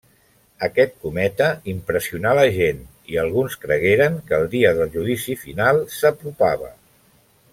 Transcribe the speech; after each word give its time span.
Aquest 0.67 0.93
cometa 1.01 1.49
impressionà 1.73 2.31
la 2.39 2.45
gent, 2.55 2.79
i 3.13 3.19
alguns 3.25 3.59
cregueren 3.67 4.17
que 4.31 4.39
el 4.41 4.49
dia 4.57 4.71
del 4.81 4.93
judici 4.97 5.39
final 5.45 5.85
s'apropava. 5.99 6.73